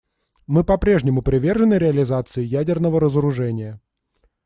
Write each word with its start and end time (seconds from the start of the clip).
Мы 0.47 0.63
по-прежнему 0.63 1.21
привержены 1.21 1.75
реализации 1.75 2.41
ядерного 2.43 2.99
разоружения. 2.99 3.79